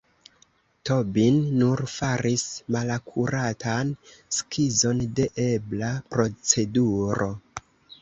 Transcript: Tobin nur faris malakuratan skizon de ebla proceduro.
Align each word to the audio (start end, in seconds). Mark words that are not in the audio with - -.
Tobin 0.89 1.37
nur 1.59 1.83
faris 1.97 2.45
malakuratan 2.77 3.95
skizon 4.39 5.07
de 5.21 5.29
ebla 5.47 5.95
proceduro. 6.17 7.35